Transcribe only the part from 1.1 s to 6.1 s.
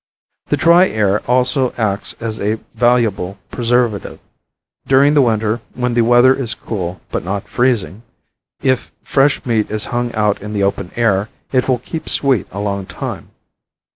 also acts as a valuable preservative. During the winter, when the